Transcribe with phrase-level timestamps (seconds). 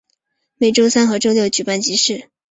[0.57, 2.31] 每周三和周六举办集市。